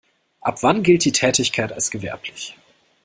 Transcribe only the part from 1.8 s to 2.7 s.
gewerblich?